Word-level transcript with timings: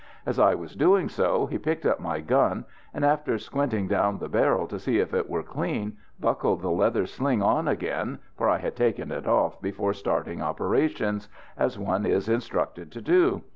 As 0.25 0.39
I 0.39 0.55
was 0.55 0.75
doing 0.75 1.09
so 1.09 1.45
he 1.45 1.59
picked 1.59 1.85
up 1.85 1.99
my 1.99 2.21
gun, 2.21 2.65
and 2.91 3.05
after 3.05 3.37
squinting 3.37 3.87
down 3.87 4.17
the 4.17 4.29
barrel 4.29 4.65
to 4.65 4.79
see 4.79 4.97
if 4.97 5.13
it 5.13 5.29
were 5.29 5.43
clean, 5.43 5.95
buckled 6.19 6.63
the 6.63 6.71
leather 6.71 7.05
sling 7.05 7.43
on 7.43 7.67
again, 7.67 8.17
for 8.35 8.49
I 8.49 8.57
had 8.57 8.75
taken 8.75 9.11
it 9.11 9.27
off 9.27 9.61
before 9.61 9.93
starting 9.93 10.41
operations, 10.41 11.29
as 11.55 11.77
one 11.77 12.07
is 12.07 12.27
instructed 12.27 12.91
to 12.93 13.01
do. 13.01 13.43